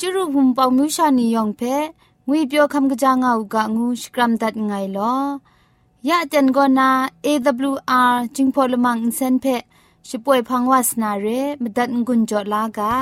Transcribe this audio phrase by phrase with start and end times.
[0.00, 1.62] จุรุภุมปองมิวชานียองเพ
[2.28, 5.14] งวยเปียวคำกะจางเอากะงูสกรัมดัดไงลอ
[6.08, 6.90] ยะจันกอนา
[7.26, 9.46] AWR จิงพอลมังอินเซนเพ
[10.08, 11.26] ช่วยพังวาสนาเร
[11.62, 12.94] มดัดงุนจอลากา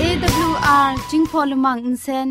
[0.00, 2.30] AWR จิงพอลมังอินเซน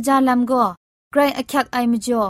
[0.00, 0.64] คำกะจาลัมก็
[1.12, 2.22] ไกรอักยักไอมจ่อ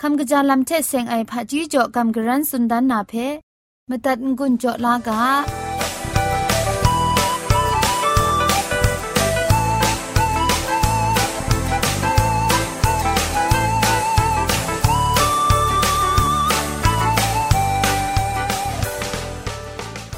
[0.00, 3.12] คำกระจาลำเทเซงไอผาจีจ่อคำกระรันสุนดันนาเพ
[3.88, 5.20] มตัดงุนจ่อลากา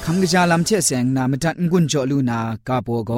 [0.04, 3.12] คำกระจาลำเชเสงนามตัดงุนจ่อลูนากาโปโก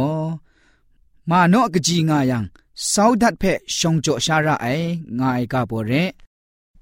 [1.30, 2.44] มาโนกจีงายัง
[2.91, 3.43] สาวดัดเพ
[3.77, 4.67] ชงจ่อชาระไอ
[5.19, 5.91] งายกาโปเร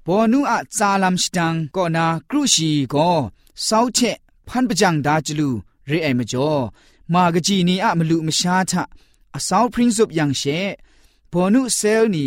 [0.06, 3.16] ဘောနုအဇာလမ်စတန်ကောနာကရုရှိကို
[3.66, 4.16] စောက်ချက်
[4.48, 5.48] ဖန်ပကြံဒါကျလူ
[5.88, 6.62] ရဲအိမ်မကျော်
[7.12, 8.72] မာဂကြီးနီအမလူမရှားထ
[9.36, 10.58] အစောက်ပရင်းစုပ်ယန်ရှေ
[11.32, 12.26] ဘောနုဆဲလ်နီ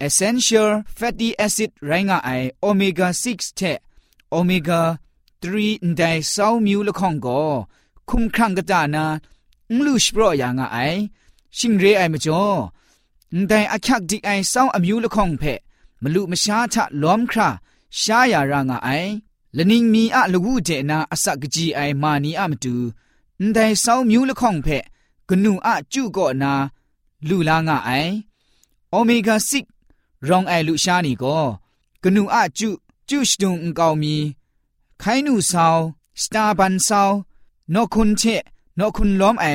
[0.06, 3.78] essential fatty acid ရိုင်းငါအိုင် omega 6တဲ့
[4.36, 4.82] omega
[5.42, 7.48] 3ဒိုင်ဆောင်းမျိုးလခေါင်ကို
[8.10, 9.04] ခုံခန့်ကတာနာ
[9.72, 11.00] မလူရှ်ဘရောယာငါအိုင်
[11.56, 12.60] ရှင်ရေအိုင်မကျော်
[13.32, 15.54] အန်တိုင်အခက်ဒီအိုင်ဆောင်းအမျိုးလခေါင်ဖဲ
[16.02, 17.48] မလူမရှားချလောမခရာ
[18.00, 19.10] ရှားယာရာငါအိုင်
[19.56, 22.74] လနင်းမီအလဝုတဲ့နာအစကကြီးအိုင်မာနီအမတူ
[23.40, 24.78] အန်တိုင်ဆောင်းမျိုးလခေါင်ဖဲ
[25.28, 26.52] ဂနုအကျုကော့နာ
[27.28, 28.12] လူလာငါအိုင်
[28.92, 29.36] အိုမီဂါ
[29.82, 31.46] 6ရောင်အိုင်လူရှားနီကော
[32.02, 32.70] ဂနုအကျု
[33.08, 34.16] ကျုရှတုံအကောင်မီ
[35.02, 35.82] ခိုင်းနုဆောင်
[36.22, 37.14] စတာဘန်ဆောင်
[37.74, 38.42] နော့ခွန်ချက်
[38.78, 39.46] นาวนอคุนเชนอคุนล้อมไอ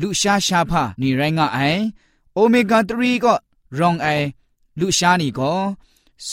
[0.00, 1.58] ลุชาชาพานี่ไรงไอ
[2.34, 3.34] โอเมก้า3ก็
[3.78, 4.06] รองไอ
[4.78, 5.52] ลุชานีก็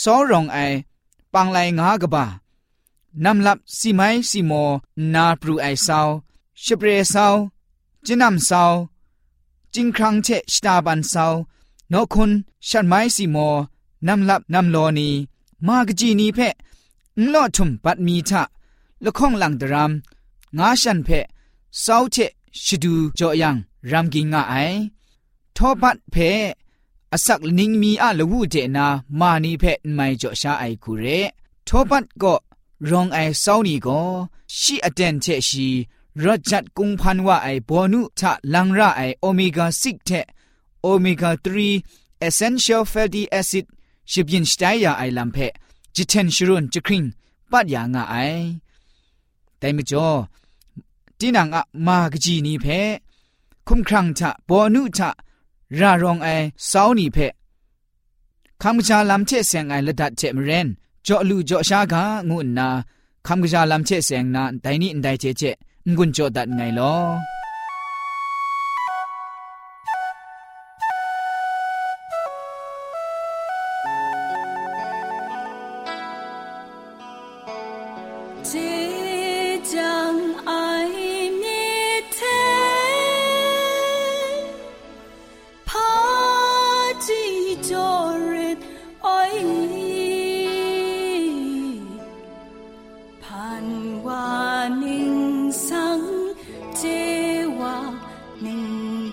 [0.00, 0.58] ซอรองไอ
[1.32, 2.24] ปังไลงากบา
[3.24, 4.52] นำลับสีไม้สีโม
[5.14, 6.08] นาปรูไอซาว
[6.64, 7.34] ชเปรซาว
[8.06, 8.72] จินำซาว
[9.74, 11.34] จิงครังเชสตาบันซาว
[11.92, 12.30] นอคุณ
[12.68, 13.36] ชันไม้สีโม
[14.06, 15.08] นำลับนำโลนี
[15.66, 16.54] มากจีนีเพะ
[17.18, 18.42] นลอทุมปัดมีทะ
[19.04, 19.92] ละข้องหลังดราม
[20.58, 21.26] งาชันเพะ
[21.83, 22.17] ซาวเช
[22.65, 23.55] ชดูจอยัง
[23.91, 24.55] รำกิงงาไอ
[25.55, 26.15] ทอบัดเพ
[27.11, 28.87] อสักนิงมีอะละวูเจนา
[29.19, 29.63] มานีเพ
[29.93, 31.05] ไม่จ่อชาไอคูเร
[31.67, 32.35] ทอบัดก็
[32.89, 34.01] รองไอเศร้านี่ก็
[34.57, 35.69] ชีอเดนเชชี
[36.23, 40.09] รจัดกุงพันว่าไอบอนุทะลังระไอโอเมก้า6เท
[40.81, 43.65] โอเมก้า3 essential fatty acid
[44.11, 45.37] ชิบยินสไตยาไอลัมเพ
[45.95, 47.03] จิเทนชรุนจิคริง
[47.51, 48.15] ปัดยางไอ
[49.57, 50.07] แต่ไม่จ่อ
[51.19, 52.65] ตีนังอะมากจีนี่เพ
[53.67, 55.09] คุมครังทะบอนุทะ
[55.79, 56.27] รารองไอ
[56.71, 57.17] สาวนี่เพ
[58.61, 60.67] คำกจาลำเชเสงไอละดัดเจมเรน
[61.05, 62.67] จ่อลูจ่อชากางุนนา
[63.27, 65.43] คำกจาลำเชเสงนาไดนี่ไดเจเจ
[65.95, 67.28] งุนจ่อดัดไงลอ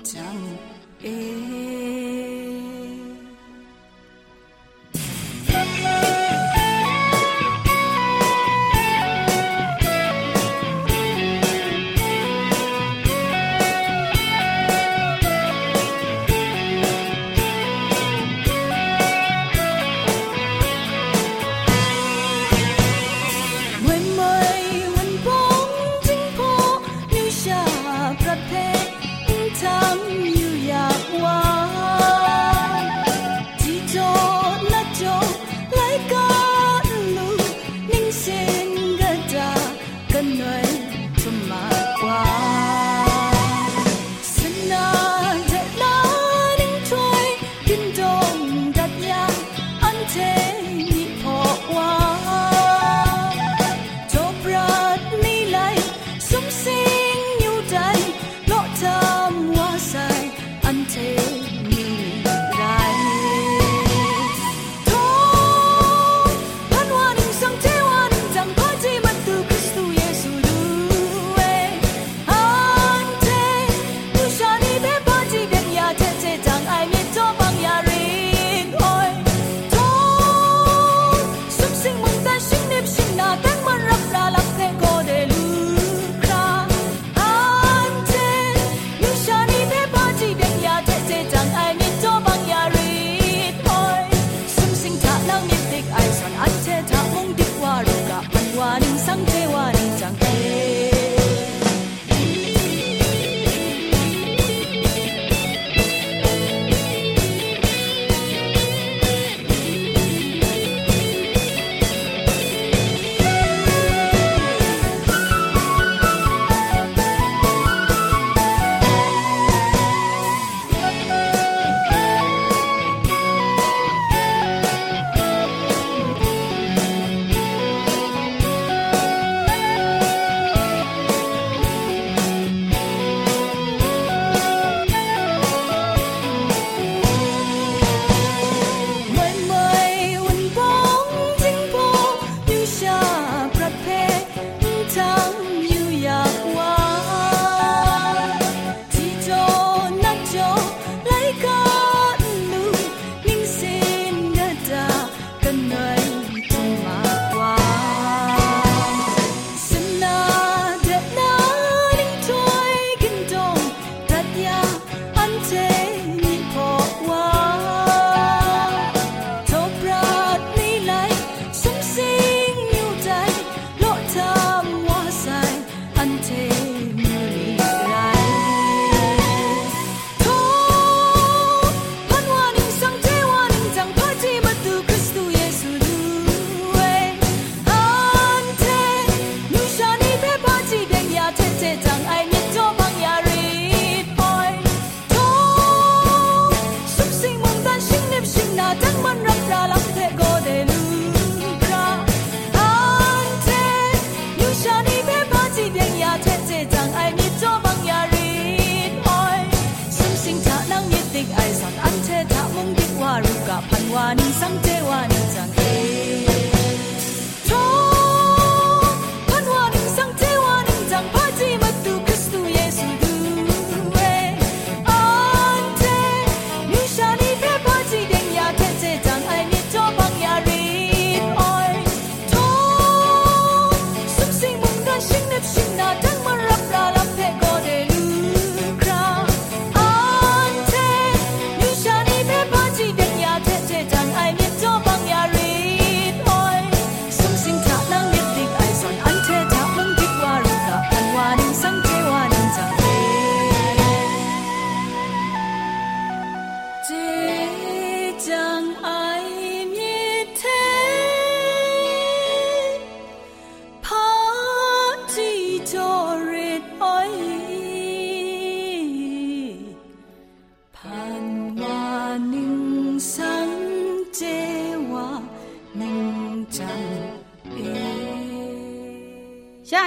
[0.03, 0.56] chẳng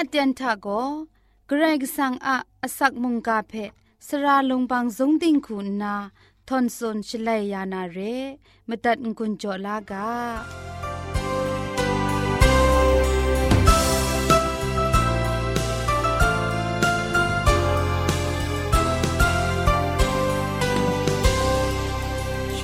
[0.10, 0.68] เตียนทาโก
[1.48, 3.54] เกรกสังอะอสักมุงกาเพ
[4.08, 5.96] สระลงบางสงติงคุณนา
[6.48, 7.98] ทอนซนชลัยยานาเร
[8.68, 10.08] มตัดกุญจลากา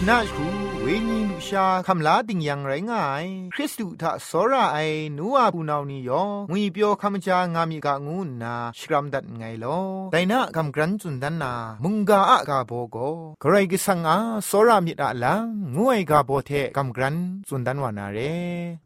[0.07, 0.54] นาชูเ
[0.86, 3.24] วนีลุชาคำลาติงยังไรง่าย
[3.54, 4.78] คริสตุทะสระไอ
[5.18, 9.78] นัวปูนานียองงุยเปียวคำจางามีกะงูนาชกรัมดัดไงลอ
[10.12, 11.52] แต่นะคำกรันจุนดันนา
[11.84, 12.96] มุงกาอะกาโบโก
[13.40, 14.16] ใครกิสังอา
[14.48, 17.16] สระมิดอะลังงวยกาโบเทคำกรัน
[17.48, 18.18] จุนดันวานาเร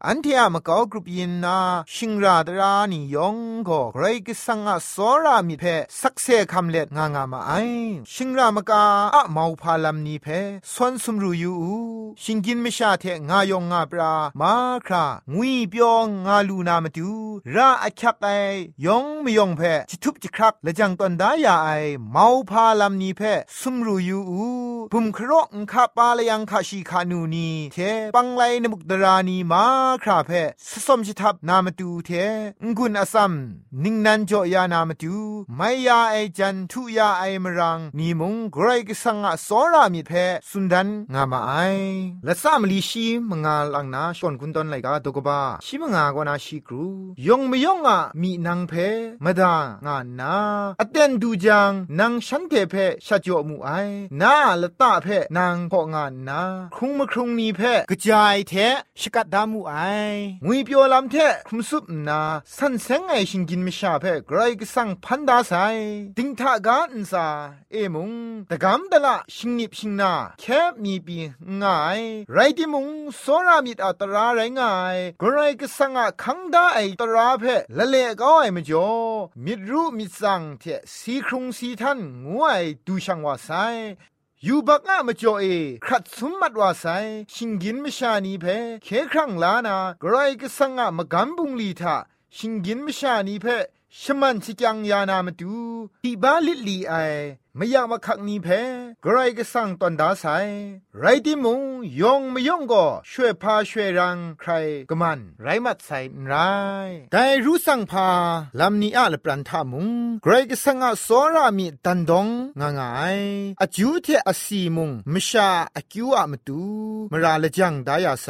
[0.07, 1.59] อันเทียมกอกรุปยินนา
[1.95, 3.37] ชิงราดรานียอง
[3.69, 5.65] ก็ใครกิสังอาสระมิเพ
[6.01, 7.53] สักเซคำเล็ดงางามาไอ
[8.15, 8.83] ชิงรามกา
[9.15, 10.27] อะมาวพาลัมนีเพ
[10.73, 11.90] สวนสมรูยู
[12.23, 14.53] ชิงกินไม่ชาเทงายองงาปรามา
[14.87, 17.11] ครางุยเปียวงาลูนามาดู
[17.55, 18.29] ราอักยักไอ
[18.87, 21.69] ยองไม่ยองเพจิทุบจิครักและจังตอนดายาไอ
[22.11, 23.23] เมาพาลำนี้เพ
[23.61, 24.45] สุมรูยูอู
[24.93, 27.79] บุมครอกคาปาลยังคาชีคานูนีเท
[28.15, 29.65] ปังไลนมุกดรานีมา
[30.03, 30.31] คราเพ
[30.69, 32.11] สสมจิทับนามาดูเท
[32.65, 33.33] งกุนอซัม
[33.85, 35.17] นิงนันจ่อยานามาดู
[35.57, 40.13] ไม่ยาไอจันทุยาไอมรังนีมุงไกรกสังอสอรามิเพ
[40.51, 41.53] สุนดันงามาไอ
[42.27, 46.85] ละสามลีชีมงาลังนาชวนคุนตอนไลกาตกบ้าชิมงากวนาชีครู
[47.27, 48.73] ยงไม่ยองอะมีนางเพ
[49.25, 49.55] มดา
[49.87, 50.35] งานนา
[50.81, 52.75] อเตนดูจังนางฉันเทเพ
[53.07, 53.71] ชะจ่อมูไอ
[54.21, 55.07] นาละตาเพ
[55.39, 56.43] นางพองานนา
[56.75, 57.61] ครุงมครุงนีเพ
[57.91, 58.53] กระจายเท
[59.01, 59.75] ชกัดดามูไอ
[60.45, 61.17] งุยเปียวลำเท
[61.49, 62.21] คุมสุบนา
[62.57, 65.53] สันเซงไอชิงกินมิชาเพไกรกสังพันดาไซ
[66.17, 67.27] ดิงทากาอินซา
[67.73, 68.11] เอมุง
[68.51, 71.17] ตะกำตะละชิงนิบชิงนาแค่มีปี
[71.61, 71.99] ง่าย
[72.33, 77.45] ไรติมุงโซรามิดอัตราไรง่ายกรไรก็สังอะคังได้ไอตราเพ
[77.77, 78.91] ละเลก็ไอมจ่อ
[79.45, 80.65] มิดรู้มิดสังเท
[80.97, 83.51] สีครุงสีทันงวยดูช่างว่าไซ
[84.47, 85.45] ยูบักอะมจ่อเอ
[85.85, 86.85] ครัดสมมัดว่าไซ
[87.33, 88.47] ชิงกินมชานีเพ
[88.85, 91.97] เคครั้งลานากรไรก็สังอะมกำบุงลีทา
[92.37, 93.47] ชิงกินมชานีเพ
[94.01, 95.55] ชมันชิจังยานามาดู
[96.03, 96.95] ที่บ้าลิลีไอ
[97.57, 98.49] ไม่อยากมาขักนี้เพ
[99.05, 100.27] กรก็สั่งตอนดาไซ
[100.99, 101.63] ไรที่มุง
[102.01, 104.51] ยองไม่ยองก็ช่วยพาช่วยรังใคร
[104.91, 106.35] ก็มัน ไรมัดใส่ไร
[107.13, 108.09] แต่รู้สั่งพา
[108.61, 109.89] ลำนี้อะละปรันทามุง
[110.25, 112.27] กรก็สั่งอะสอรามีตันดง
[112.61, 113.19] งางาย
[113.61, 116.63] อาจูเทอสีมุงมชาอากิวอะมตู
[117.13, 118.29] มราละจังดายาไซ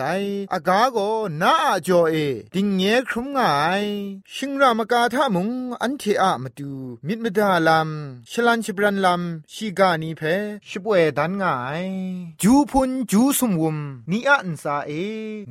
[0.52, 0.98] อากาโก
[1.40, 2.14] นาอาจอเอ
[2.54, 3.84] ดิงเงครุมงาย
[4.34, 5.48] ชิงรามกาทามุง
[5.82, 6.70] อันเทอะมตู
[7.06, 10.22] มิดมดาลำชลันชบรันลำชีกานีเพ
[10.68, 11.84] ชิบเวดันง่าย
[12.42, 13.78] จูพุนจูสมวุม
[14.10, 14.92] นีอันซาเอ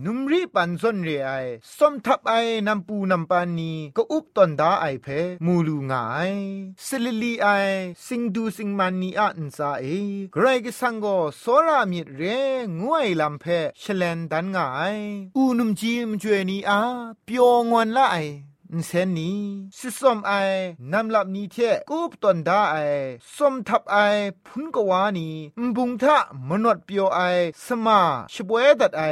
[0.04, 1.32] นุมรีปันซนเรไอ
[1.78, 2.34] สมทับไอ
[2.68, 5.08] นำปูนำปานีก็อุบตอนดาไอเพ
[5.46, 6.34] มูลูง่าย
[6.86, 7.48] สิลิลีไอ
[8.06, 9.86] สิงดูสิงมันนีอันซาเอ
[10.34, 11.06] ไกรกสังโก
[11.40, 12.22] โซรามิเร
[12.80, 13.46] งวยลำเพ
[13.84, 14.98] ชเลนดันง่าย
[15.36, 16.80] อูนุมจีมจวยนีอา
[17.26, 18.18] เปียวงวนละไอ
[18.88, 19.40] เซนนี้
[19.78, 20.34] สิสมไอ
[20.92, 21.56] นำลับนี้เท
[21.90, 22.78] กูปตนดาไอ
[23.36, 23.98] สมทับไอ
[24.46, 27.20] พุนกวานีมบุงทะมนวดเปียวไอ
[27.66, 28.00] สมา
[28.34, 29.04] ชบวยดัดไอ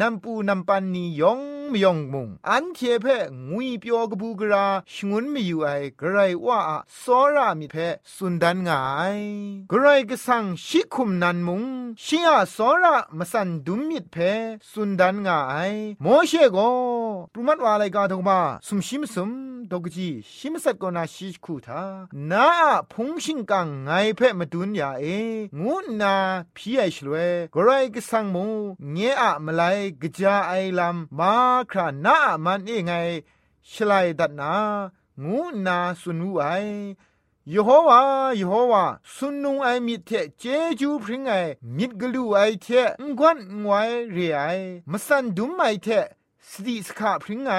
[0.00, 1.40] นำปูนำปันนียอง
[1.72, 3.06] มยองมุงอันเทเพ
[3.48, 5.68] งุยเปียวกบูกราชงุนไม่อยู่ไอ
[6.00, 6.58] กระไรว่า
[7.02, 7.76] สอรามิเพ
[8.14, 8.80] สุนดันงา
[9.16, 9.18] ย
[9.70, 11.62] กระไรก็สั่งชิคุมนันมุง
[12.04, 14.16] ชิอาสอระมสันดุมมิดเพ
[14.70, 15.40] สุนดันงา
[15.70, 16.58] ยโมเชโก
[17.32, 19.30] ปรุมัดว่าอะไรกาทงมาสุมชิมสม
[19.70, 21.82] ดกจีชิมสักกนาชิคูทา
[22.30, 22.46] นา
[22.92, 25.04] พงชิงกังไงเพ่มาดุนยาเอ
[25.58, 26.14] งูนา
[26.56, 28.46] พี่ไอชลววกไรกสังมู
[28.92, 29.62] เงอะมาไล
[30.00, 31.32] กจาไอลำมา
[31.70, 32.92] ครานามันเอไง
[33.70, 34.54] ชลัยดัดนา
[35.22, 36.44] งูนาสุนูไอ
[37.54, 38.00] ยโฮวา
[38.38, 38.84] ยโฮวา
[39.14, 40.44] สุนุงไอมิเทเจ
[40.80, 41.32] จูพริงไอ
[41.76, 42.66] มิดกลูไอเท
[43.18, 44.40] งวนงวยเรไอ
[44.90, 45.88] มสันดุมไอเท
[46.64, 47.52] ติสขาพริ้งไง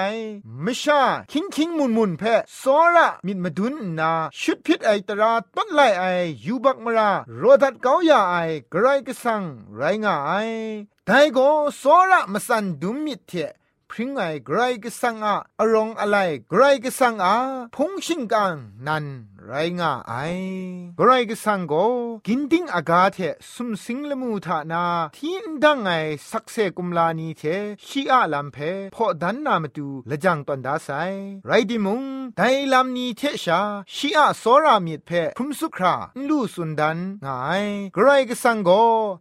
[0.64, 1.02] มชา
[1.32, 6.04] คิงคิงมุนมุนเพะสอระมิดมาดุนนาชุดพิษไอตราต้นไลไอ
[6.44, 8.36] ยูบักมราโรดัดเกาอยาไอ
[8.72, 9.42] กระไรกสัง
[9.76, 10.32] ไรงาไอ
[11.06, 11.38] ไดโก
[11.80, 13.32] สอระมสันดุมมิดเท
[13.90, 16.16] พริ้งไงไกรกสังอะอรองอะไร
[16.48, 17.36] ไกรกสังอา
[17.74, 18.54] พงชิงกัง
[18.86, 19.06] นัน
[19.48, 20.14] ไรงาไอ
[20.98, 21.74] กรกสังโก
[22.26, 23.18] กินดิงอากาเท
[23.52, 24.84] สุมสิงละมูทานา
[25.16, 25.88] ทีนดังไง
[26.30, 27.42] สักเซกุมลานีเท
[27.86, 28.56] ชีอาลัมเพ
[28.94, 30.88] พอดันนามตูละจังตันดาไซ
[31.46, 32.02] ไรดิมุง
[32.36, 33.60] ไดลัมนีเทชา
[33.94, 35.94] ชีอาโซรามิดเพคุมสุครา
[36.28, 37.64] ลูสุนดันงาย
[37.96, 38.70] กรกสังโก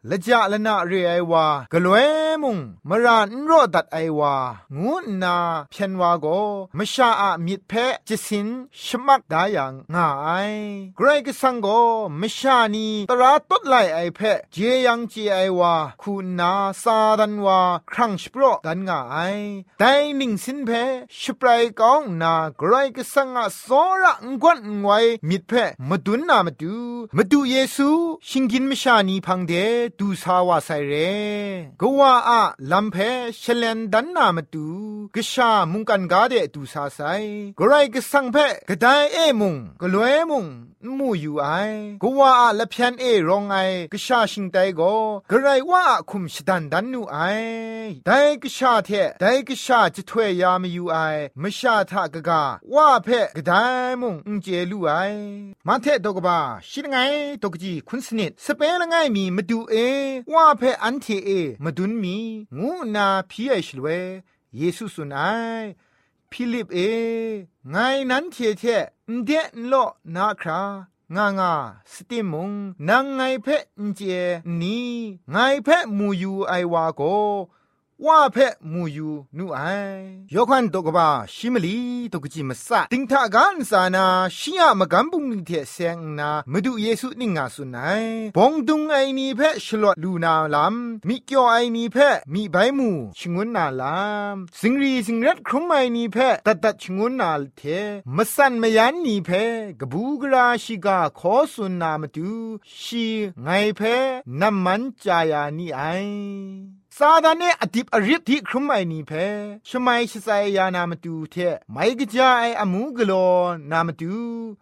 [0.09, 2.07] ละจาละนาเรไอวากลวย
[2.41, 2.57] มุง
[2.89, 4.33] มรานรอดัดไอวา
[4.81, 5.35] งูนา
[5.71, 6.25] เพียนวาโก
[6.77, 7.73] มชาอะมิดเพ
[8.07, 8.47] จิสิน
[8.83, 10.29] ชมักดายังงาไอ
[10.97, 11.67] เกรกสังโก
[12.21, 14.19] มชานีตราตุดไลไอเพ
[14.53, 16.51] เจยังจีไอวาคุณนา
[16.83, 17.59] ซาดันวา
[17.91, 19.17] ครั้งสปรดันงาไอ
[19.79, 20.69] แต่หนิงสินเพ
[21.19, 24.91] สปรายกองนาเกรกสังอะสอระงกวนงไว
[25.29, 25.51] มิดเพ
[25.89, 26.75] มาดุนนามาดู
[27.17, 27.89] มาดูเยซู
[28.29, 29.53] ชิงกินมชานีพังเด
[29.99, 30.93] ดูสาวาไซเร
[31.81, 32.41] กว่าอะ
[32.71, 32.95] ลัมเพ
[33.39, 34.67] เชเลนดันนามาดู
[35.15, 36.99] กชามุงกันกาเดดูสาไซ
[37.59, 38.37] กรกสังเพ
[38.69, 40.45] กไดเอมุงกลวยมุง
[40.99, 41.47] มูอยู่ไอ
[42.01, 43.55] กว่าอะละเพียนเอรองไอ
[43.93, 44.81] กชาชิงไตโก
[45.31, 47.17] กไรว่าคุมชดันดันนูไอ
[48.05, 48.89] ไดกชาเท
[49.21, 50.97] ไดกชาจะถวยยามอยู่ไอ
[51.41, 52.43] มชาทะกะกา
[52.73, 53.51] ว่าเพกได
[54.01, 54.91] มุงอุเจลูไอ
[55.67, 56.97] มาเทตกบาชิดไง
[57.43, 59.75] ตกจีคุณสนิดสเปลไงมีมาดูเอ
[60.33, 61.29] ว่าเพอันเทเอ
[61.63, 62.17] มาดุนมี
[62.57, 63.87] งูนาพีไอชลเว
[64.57, 65.21] เยซูสุนไอ
[66.37, 66.79] พิลิปเอ
[67.71, 67.77] ไง
[68.11, 68.63] นั้นเทเท
[69.25, 69.73] เดนโล
[70.15, 70.61] นาครา
[71.15, 71.53] งางา
[71.91, 72.51] สติมุง
[72.89, 73.63] นางไงเพะ
[73.95, 74.01] เจ
[74.61, 74.79] นี
[75.31, 77.01] ไงเพะมูยูไอวาโก
[78.03, 79.59] ว่าเพะมูยูนูไอ
[80.33, 81.77] ยกขันตกบาชิมลี
[82.13, 84.05] ตกจิมสะติงทากันสานา
[84.37, 90.75] ชิยามกันบุงนิเทเซงนามาดูเยซูนิงาสุนัยบงดุงไอนีเพะชลวดลูนาลาม
[91.07, 93.99] มิเกียวไอนีเพะมีใบมูชงวนนาลา
[94.33, 97.61] มสิงรีสิงรัดครุมไอนีเพะตัดตัดชงวนนาลเท
[98.15, 99.45] มสันมยันนีเพะ
[99.79, 102.31] กบูกราชิกาขอสุนนามาดู
[102.81, 103.05] ชี
[103.43, 103.97] ไงเพะ
[104.41, 105.81] น้ำมันจายานีไอ
[106.99, 109.11] ซาดานเนอดิบอริบที่ครุมไอนีเพ
[109.69, 111.35] ชมัยชิไซยานามาดูเท
[111.71, 113.13] ไม่กะจาไออมูกโล
[113.71, 114.15] นามาดู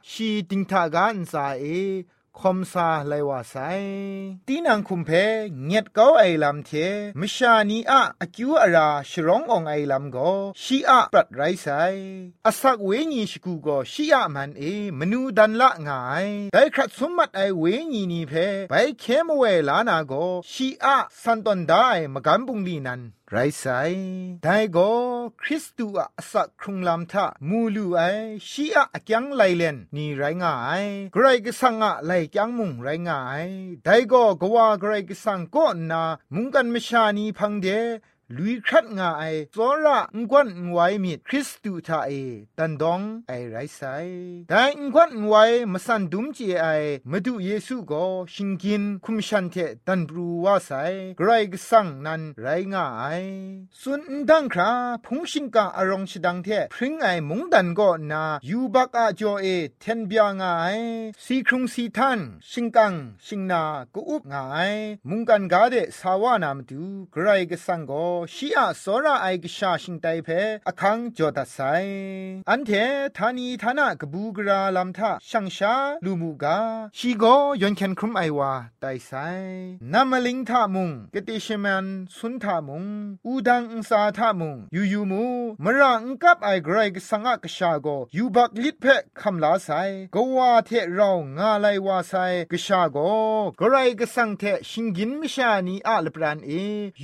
[0.10, 1.64] ชีติงทากันซาเอ
[2.40, 3.56] คอมซาไลวาไซ
[4.48, 5.10] ตีนังคุมเพ
[5.66, 6.72] เงียดเก้าไอลำเท
[7.20, 10.18] มชานีอะอคิวอาราชร้ององไอลำโก
[10.62, 11.68] ชีอะปรัดไรไซ
[12.46, 14.64] อาศักเวญีชกูโกชีอะมันเอ
[15.00, 18.34] มนูดันละงายไดครัดสมมัดไอเวญีนีเพ
[18.70, 20.14] ไปเคมเวลานาโก
[20.52, 23.02] ชีอะสันตอนได้มกันบุงลีนัน
[23.36, 23.66] ไรไซ
[24.44, 24.92] ได้ก็
[25.42, 28.02] คริสตูอะสักครุงลำทะมูลูไอ
[28.50, 33.48] ชีอะอยังไลเลนนี่ไรง่ายไกรก็สังอะไลยังมุงไรง่าย
[33.86, 37.68] ได้ก็กว่าไกรก็สังก็นามุงกันมชานีพังเด
[38.38, 39.24] ลุยครัดงาไอ
[39.56, 42.12] ซอระงกวนไวมิดคริสตูทาเอ
[42.58, 43.82] ตันดองไอไรไซ
[44.50, 45.36] แต่งกวนไว
[45.72, 46.68] มาสันดุมจีไอ
[47.12, 49.56] มาดูเยซูก็ชิงกินคุมชันเท
[49.88, 50.72] ตันบรูว่าไซ
[51.18, 53.04] ไกรกสังนันไรงาไอ
[53.82, 54.72] สุนดังครา
[55.06, 59.46] พงชิงกาอารองชดังเทพริงไอมงดันก็นายูบักอาจอเอ
[59.80, 60.46] เทนเบียงไอ
[61.24, 62.20] สีครุงสีทัน
[62.52, 62.94] ชิงกัง
[63.26, 63.62] ชิงนา
[63.94, 64.58] กูอุบงไอ
[65.10, 66.82] มุงกันกาเดสาวานามดู
[67.12, 70.30] ไกรกสังก็ชีอาสอระไอกชาชิงไตเพ
[70.68, 71.58] อคังจอดัสไซ
[72.50, 72.72] อันเท
[73.18, 76.58] ทานีทานากบูกราลัมทาช่างชาลูมูกา
[76.98, 77.24] ชีโก
[77.62, 79.12] ยอนเคนครุมไอวาไตไซ
[79.94, 81.86] นามลิงทามุงกติชมัน
[82.18, 82.86] สุนทามุง
[83.26, 85.26] อูดังอุสาทามุงยูยูมู
[85.64, 88.86] มรังกับไอกรกสังกชาโกยูบักลิดเพ
[89.20, 89.70] คำลาไซ
[90.16, 92.14] กวาเทเรางาไลวาไซ
[92.52, 92.98] กชาโก
[93.60, 96.52] กรกสังเทชิงกินมิชานีอาลปรานเอ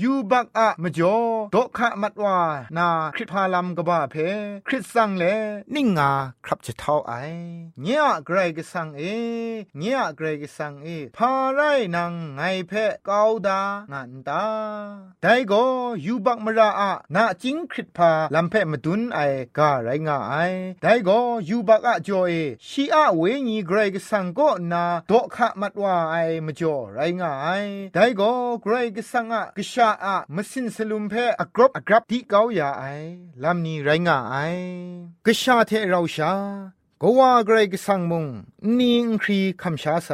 [0.02, 1.18] ยูบักอะมจจ่อ
[1.56, 2.40] ดอกขะมัดว่า
[2.78, 4.16] นาคริพาลัมกบ้าเพ
[4.68, 5.24] คริสสังเล
[5.76, 6.12] นิ่งงา
[6.46, 7.14] ครับจะเท่าไอ
[7.82, 9.02] เนียไกรกสังเอ
[9.78, 11.60] เนียไกรกสังเอพาไร
[11.96, 12.72] นังไงเพ
[13.08, 14.46] กาวดางันตา
[15.22, 15.64] ไดก็
[16.06, 19.20] ยูบักมราอะนาจิงคริพาลัมเพมดุนไอ
[19.58, 20.36] กาไรงาไอ
[20.82, 22.34] ไดก็ยูบักอะจ่อเอ
[22.68, 27.48] ชีอะเวญีไกรกสังก็นาดอกขะมัดว่าไอมจ่อไรงาไอ
[27.94, 28.32] ไดก็
[28.64, 32.86] กรกสังอะกชาอะมสินสลุมเพอกรบอกรับที่เกาอย่าไอ
[33.44, 34.36] ลำนี้ไรงาไอ
[35.26, 36.34] กระชาเทเราชา
[37.02, 38.26] ก็ว่าเกรกสังมุง
[38.80, 40.10] นิงครีคำชาไซ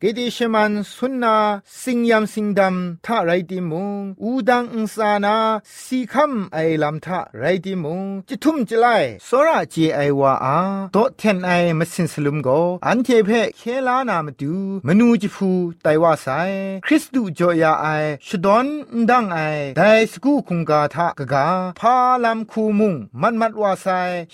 [0.00, 1.36] เกดิชมันสุนนา
[1.82, 5.36] สิงยามสิงดำท่าไรติมุงอูดังอุสานา
[5.84, 8.86] สีคำไอลำท่าไรติมุงจิทุ่มจิไล
[9.28, 10.58] สระเจไอวาอา
[10.92, 12.48] โตเทนไอมาสินสลุมโก
[12.86, 14.54] อันเทเพเคลานามาดู
[14.86, 15.50] มนูจิฟู
[15.82, 16.26] ไตว่าไซ
[16.84, 17.86] คริสตูจอยาไอ
[18.26, 18.66] ชดอน
[19.10, 19.38] ดังไอ
[19.76, 19.80] ได
[20.12, 21.46] สกูคุงกาทากะกา
[21.78, 23.86] พาลำคูมุงมันมัดว่าไซ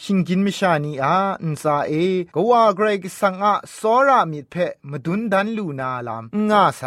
[0.02, 1.94] ชิงกินมิชานีอาอุสาเอ
[2.34, 4.54] กว่าเกรกสังอะสอรามิเพ
[4.90, 6.82] มดุนดันลูนาลามงาไซ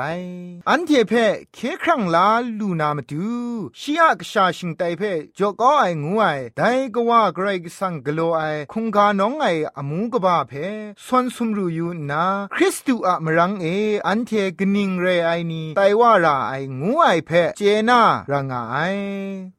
[0.69, 1.13] อันเทเพ
[1.53, 2.27] เคครั้งลา
[2.59, 3.27] ลูนามดู
[3.79, 5.01] ชียกชาชิงไตเพ
[5.37, 6.25] จอกก็ไองูไอ
[6.57, 6.61] ได
[6.95, 9.45] กว่าเกรกสังกโลไอคงกาน้องไอ
[9.77, 10.53] อมูกบาเพ
[11.05, 12.23] สวนสุมรูยูนา
[12.55, 13.65] คริสตูอะมรังเอ
[14.07, 18.77] อันเทกนิงเรไอนีไตว่าราไองูไอเพเจนารางไอ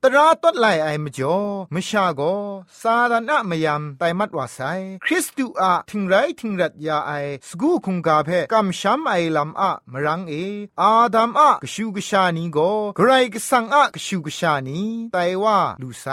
[0.02, 1.36] ตราตดไลไอมจ่อ
[1.74, 2.20] มชาโก
[2.80, 4.58] ซาดานะมยามไตมัดว่าไซ
[5.04, 7.12] คริสตูอะทิงไรทิงรัดยาไอ
[7.48, 10.34] สกูคุงกาเพกัมชัมไอลำอะมรังเอ
[10.80, 12.58] อาดัมอะกชูกชานีโก
[12.96, 14.80] ไกรกสังอะกชูกชานี
[15.12, 16.06] ไตว่าลูไซ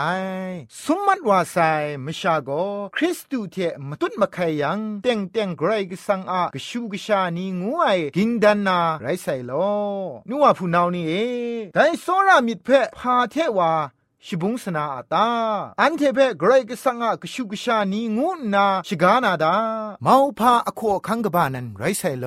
[0.82, 1.56] สมมัดว่าไซ
[2.04, 2.50] มชาโก
[2.96, 3.56] คริสตูเท
[3.88, 9.52] มตุนมะไคยังเต็งเต็งไกรกสังอะกชูกชานีงูไอกินดันนาไรไซโล
[10.28, 11.12] นัวผู้นาวนี่เอ
[11.74, 13.72] ไดโซรามิดเพพาเทว่า
[14.26, 15.28] ชิบุงสนาอาตา
[15.80, 19.54] อันเทเปเกรกสังอะกชุกชานีงูนาชิกานาดา
[20.02, 22.26] เมาพาอโคคังกบานันไรไซโล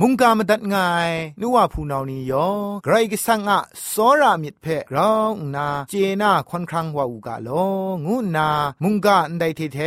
[0.00, 2.48] มุงกามดัดงายนัวผู้นานียอ
[2.84, 3.60] เกรกสังอะ
[3.92, 7.48] สอรามิดเพกรองนาเจนาคอนครังวาอุกาโล
[8.06, 8.48] งูนา
[8.82, 9.78] มุงกาอันไดเทเท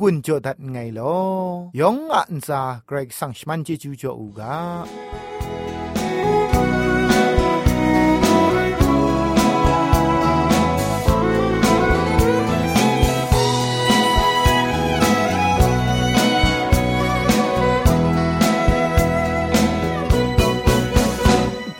[0.00, 1.00] งุนโจดัดไงโล
[1.80, 4.56] ยองอันซาเกรกสังชมันเจจูโจอูกา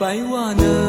[0.00, 0.02] ป
[0.32, 0.79] ว่านะนา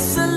[0.00, 0.29] listen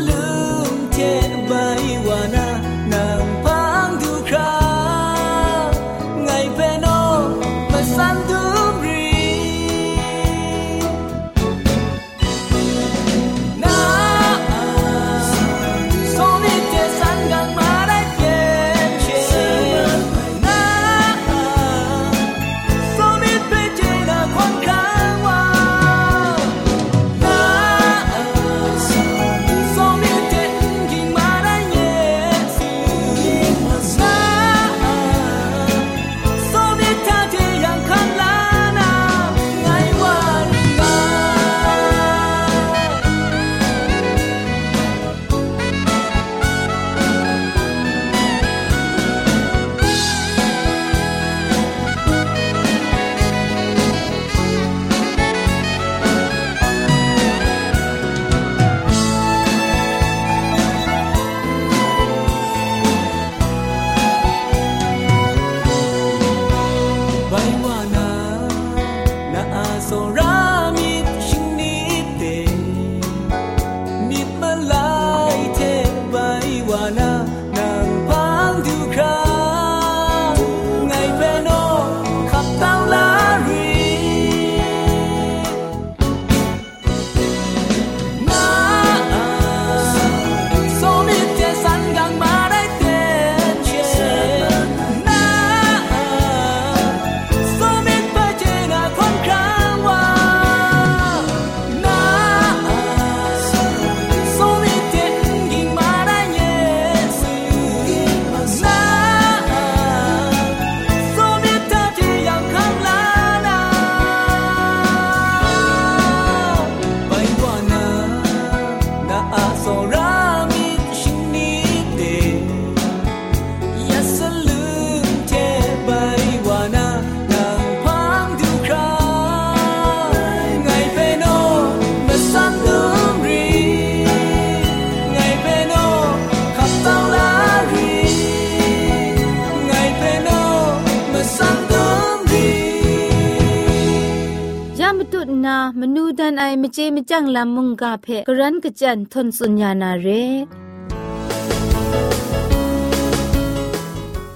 [146.74, 150.08] เจมจังลำมุงกาเพกรันกจันทนสุญญานาเร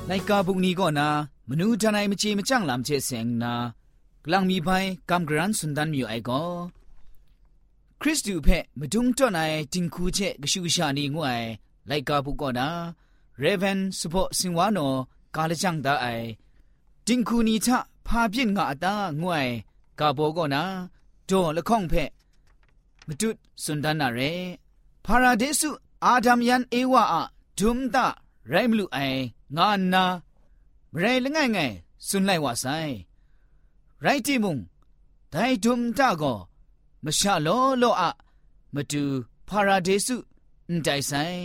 [0.06, 1.08] ไลกาบุกนี้ก็นา
[1.48, 3.52] มนูทนายมเจมจังลำเชเสงนา
[4.24, 4.68] กลังมีไป
[5.10, 6.42] กำกรันสุนดันมีไอก็
[8.00, 8.48] คริสตูเพ
[8.78, 9.40] มดุงต้นไอ
[9.72, 11.42] จิงคูเชกชูชานีงวย
[11.88, 12.68] ไลกาบุกก็นา
[13.38, 14.78] เรเวนสุโพสิงวานโน
[15.36, 16.06] กาลจังดาไอ
[17.06, 19.48] จิงคูนีชะพาพินงาตางวย
[19.98, 20.62] กาโบก็นา
[21.26, 22.15] โจละข้องเพม
[23.07, 23.29] မတု
[23.63, 24.31] စွန်ဒနာရဲ
[25.05, 25.69] ဖာရာဒေစု
[26.05, 27.23] အာဒမ်ယန်အေဝါအ
[27.59, 27.97] ဒုမ်ဒ
[28.51, 29.21] ရိုင်မလူအိုင်
[29.55, 30.03] ငါနာ
[30.93, 31.75] မရဲလငိုင်ငိုင်
[32.07, 32.93] စွန်လိုက်ဝဆိုင်
[34.03, 34.55] ရိုက်တီမုံ
[35.33, 36.37] ဒိုင်ဒုမ်ဒကော
[37.03, 38.03] မရှာလောလောအ
[38.73, 39.03] မတူ
[39.47, 40.15] ဖာရာဒေစု
[40.67, 41.39] အန်တိုင်ဆိုင်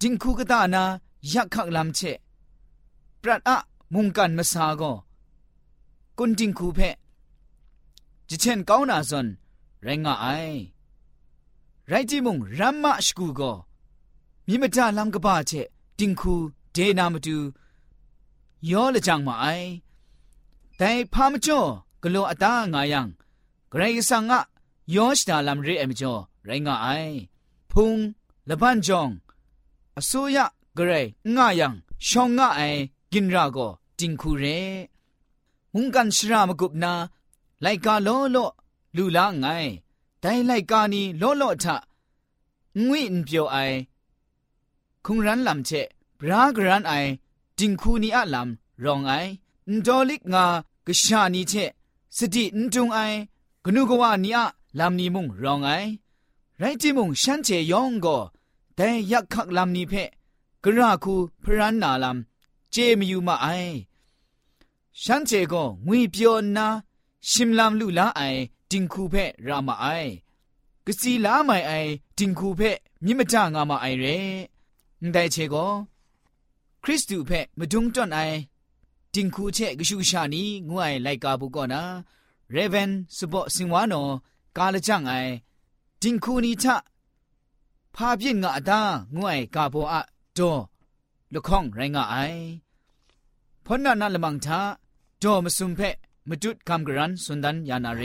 [0.00, 0.84] ဒင်ခုကဒနာ
[1.32, 2.12] ယက်ခက်လမ်ချေ
[3.22, 3.50] ပရတ်အ
[3.92, 4.96] မုန်ကန်မဆာကော
[6.18, 6.90] ကွန်ဒင်ခုဖဲ
[8.28, 9.28] ဂျီချန်ကောင်းနာဇွန်
[9.85, 11.33] รัดอะมุงกันมาสาก็กุนจิงคูเพจิเช่นก้าวนาซอนไรงา
[11.81, 13.51] ไอไรจิมุงรัมมาสกูก็
[14.47, 15.51] มีมตาลำกบ้าเช
[15.99, 16.35] จิงคู
[16.73, 17.37] เดนามาดู
[18.69, 19.45] ย้อละจังมาไอ
[20.77, 21.61] แต่พามจ่อ
[22.03, 23.07] กลัวอตางายัง
[23.69, 24.41] ไกรสังอะ
[24.95, 26.13] ย้อชดาลำเรเอมจ่อ
[26.45, 26.87] ไรงาไอ
[27.71, 27.97] พุง
[28.49, 29.09] ละบันจอง
[29.97, 30.45] อสุยะ
[30.77, 30.91] กระไร
[31.35, 31.73] งายัง
[32.07, 32.61] ชองงะไอ
[33.11, 33.57] กินราโก
[33.99, 34.45] จิงคูเร
[35.73, 36.93] มุงกันชรามกุบนา
[37.61, 38.37] ไลกาโลโล
[38.95, 39.47] ลูลาไง
[40.21, 41.77] แต่ไลกานีโลโลทะ
[42.85, 43.57] งวินเปียวไอ
[45.05, 45.69] คุงรันลำเช
[46.19, 46.93] บรากรันไอ
[47.57, 50.45] จิงคูนีอะลำรองไอန်ဒေါ်လိကငါ
[50.87, 51.71] ကရှာနီချက်
[52.17, 53.17] စတိန်တုံအိုင်
[53.63, 54.39] ဂနုကဝနီအ
[54.77, 55.89] လမ်နီမုံရောင်အိုင်
[56.61, 58.21] ရိုက်တိမုံရှမ်းချေယောင်ကို
[58.77, 60.09] တဲရက်ခက်လမ်နီဖက်
[60.63, 63.47] กระคูพรันนาลำเจมอยู่มาไอ
[65.03, 66.67] ฉันเจก็งุยเปียวนา
[67.29, 70.10] ชิมลำลุลาไอจิงคูเพรามาไอกสีลาไม่ไอ တင်ခုဖက်ရာမအိုင်
[70.86, 74.16] ကစီလာမိုင်အိုင်တင်ခုဖက်မြင့်မတငါမအိုင်ရဲ
[75.04, 75.70] န်တိုင်ချေကို
[76.82, 78.36] ခရစ်တုဖက်မဒုံတွန်အိုင်
[79.14, 81.82] တင်ခုချေကရှုရှာနီငွအိုင်လိုက်ကာဘူးကောနာ
[82.54, 84.06] ရေဗန်စဘော့စင်ဝါနော
[84.56, 85.32] ကာလကြံအိုင်
[86.02, 86.66] တင်ခုနီချ
[87.94, 88.80] ဖာပြစ်ငါအတာ
[89.14, 89.96] ငွအိုင်ကာဘောအ
[90.38, 90.60] ဒေါ်
[91.34, 92.42] လခေါင်ရိုင်းငါအိုင်
[93.64, 94.58] ဖောနာနာလမန်သာ
[95.22, 95.96] ဒေါ်မစုံဖက်
[96.30, 98.02] มจุดคำกรันสุนันยานาเร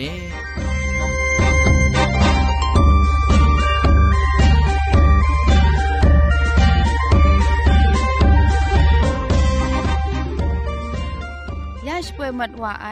[11.88, 12.88] ยาชป่วยมัดว่าไอ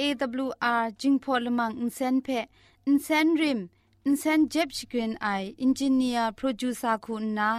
[0.00, 2.28] AWR จิงพอลมังอินเซนเพ
[2.86, 3.60] อินเซนริม
[4.06, 5.28] อินเซนเจ็บชกรีนไอ
[5.62, 7.50] อินจิเนียร์โปรดิวซาคุณนา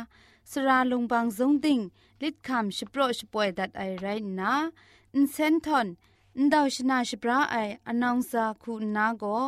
[0.52, 1.80] สราลงบางซงติง
[2.22, 4.08] ลิดคำชโปรชป่วยดัดไอไร
[4.40, 4.54] นา
[5.16, 5.88] อินเซนทอน
[6.38, 9.46] န်တောက်ရှနာရှပရာအိုင်အနောင်စာခုနာကို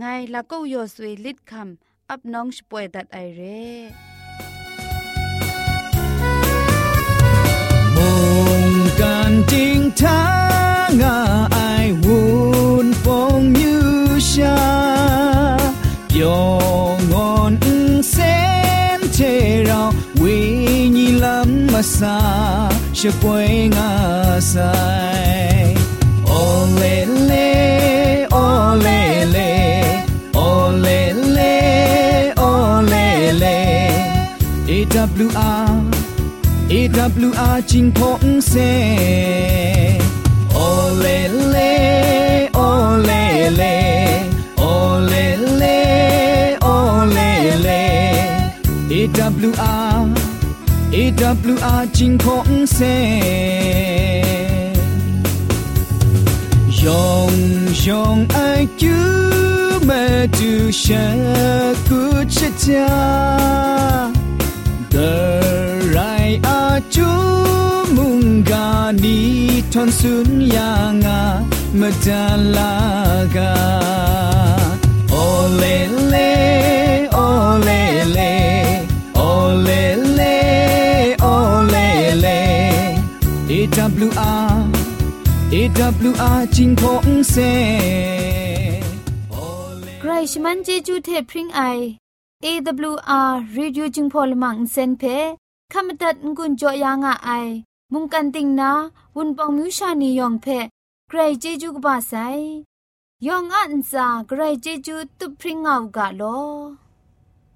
[0.00, 1.70] ငိုင်လကောက်ရွဆွေလစ်ခမ်
[2.12, 3.60] အပနောင်ရှပွေဒတ်အိုင်ရဲ
[7.94, 8.10] မု
[8.56, 10.20] န်ကန်တင်းထာ
[11.00, 11.16] ငါ
[11.54, 13.74] အိုင်ဝွန်းဖုန်မြူ
[14.30, 14.58] ရှာ
[16.12, 16.50] ပြော
[17.10, 17.52] ငွန်
[18.14, 19.34] စင်ချေ
[19.68, 19.88] ရော
[20.20, 20.36] ဝိ
[20.96, 22.18] ညာဉ်လမ်းမစာ
[22.98, 23.42] ရှပွေ
[23.76, 23.90] ငါ
[24.52, 24.74] ဆို
[25.14, 25.49] င်
[34.70, 35.72] AWR
[36.72, 38.54] AWR จิงพงเซ
[40.52, 40.58] โอ
[40.98, 41.06] เล
[41.50, 41.56] เล
[42.54, 42.60] โอ
[43.04, 43.10] เล
[43.56, 43.62] เล
[44.58, 44.64] โอ
[45.08, 45.14] เล
[45.58, 45.64] เล
[46.62, 46.66] โอ
[47.12, 47.18] เล
[47.62, 47.68] เล
[48.92, 50.00] AWR
[50.94, 52.78] AWR จิงพงเซ
[57.80, 58.38] องยองไอ
[58.80, 58.96] จู
[59.88, 60.02] มา
[60.38, 61.20] ดูฉัน
[61.88, 62.00] กู
[62.34, 62.90] จะจา
[64.94, 65.12] the
[65.96, 67.10] right aju
[67.96, 69.20] mungani
[69.72, 71.20] ton sun yanga
[71.80, 73.52] madalaga
[75.24, 75.76] ole
[76.12, 76.32] le
[77.28, 77.82] ole
[78.16, 78.32] le
[79.28, 79.99] ole le
[85.82, 87.36] AWR จิงพงเซ
[90.00, 91.60] ใครชมันเจจูเทพริงไอ
[92.44, 95.02] AWR Radio จิงพอลมังเซนเพ
[95.72, 97.48] ขามตัดงุนจอยางอ้าย
[97.92, 98.70] มุงกันติงนา
[99.16, 100.46] วุนปองมิวชานียองเพ
[101.08, 102.12] ใครเจจูกบาไซ
[103.26, 106.22] ยองอันซ่าใครเจจูตุพริงเอากะโล